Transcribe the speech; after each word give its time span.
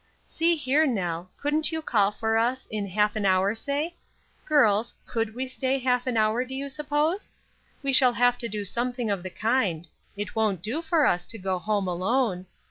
"See 0.25 0.55
here, 0.55 0.87
Nell, 0.87 1.29
couldn't 1.39 1.71
you 1.71 1.83
call 1.83 2.11
for 2.11 2.35
us, 2.35 2.65
in 2.71 2.87
half 2.87 3.15
an 3.15 3.23
hour, 3.23 3.53
say? 3.53 3.93
Girls, 4.45 4.95
could 5.05 5.35
we 5.35 5.45
stay 5.47 5.77
half 5.77 6.07
an 6.07 6.17
hour, 6.17 6.43
do 6.43 6.55
you 6.55 6.69
suppose? 6.69 7.31
We 7.83 7.93
shall 7.93 8.13
have 8.13 8.39
to 8.39 8.49
do 8.49 8.65
something 8.65 9.11
of 9.11 9.21
the 9.21 9.29
kind; 9.29 9.87
it 10.17 10.35
won't 10.35 10.63
do 10.63 10.81
for 10.81 11.05
us 11.05 11.27
to 11.27 11.37
go 11.37 11.59
home 11.59 11.87
alone. 11.87 12.47